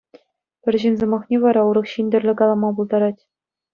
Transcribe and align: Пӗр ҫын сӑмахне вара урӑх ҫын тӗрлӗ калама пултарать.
Пӗр 0.61 0.75
ҫын 0.83 0.95
сӑмахне 1.03 1.37
вара 1.45 1.61
урӑх 1.73 1.87
ҫын 1.93 2.05
тӗрлӗ 2.17 2.33
калама 2.41 2.69
пултарать. 2.81 3.21